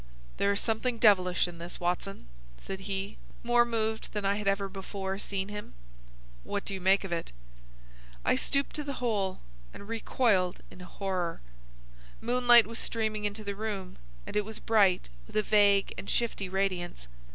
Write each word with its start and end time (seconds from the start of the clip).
"There 0.37 0.51
is 0.51 0.59
something 0.59 0.97
devilish 0.97 1.47
in 1.47 1.59
this, 1.59 1.79
Watson," 1.79 2.25
said 2.57 2.79
he, 2.89 3.17
more 3.43 3.65
moved 3.65 4.13
than 4.13 4.25
I 4.25 4.33
had 4.37 4.47
ever 4.47 4.67
before 4.67 5.19
seen 5.19 5.49
him. 5.49 5.75
"What 6.43 6.65
do 6.65 6.73
you 6.73 6.81
make 6.81 7.03
of 7.03 7.11
it?" 7.11 7.31
I 8.25 8.33
stooped 8.35 8.75
to 8.77 8.83
the 8.83 8.93
hole, 8.93 9.41
and 9.75 9.87
recoiled 9.87 10.61
in 10.71 10.79
horror. 10.79 11.39
Moonlight 12.19 12.65
was 12.65 12.79
streaming 12.79 13.25
into 13.25 13.43
the 13.43 13.53
room, 13.55 13.97
and 14.25 14.35
it 14.35 14.43
was 14.43 14.57
bright 14.57 15.09
with 15.27 15.37
a 15.37 15.43
vague 15.43 15.93
and 15.99 16.09
shifty 16.09 16.49
radiance. 16.49 17.07